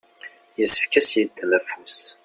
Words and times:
yessefk 0.59 0.93
ad 0.99 1.05
s-yeddem 1.07 1.51
afus. 1.57 1.99